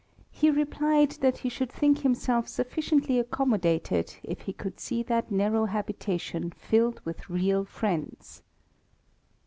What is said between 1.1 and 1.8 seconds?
that he should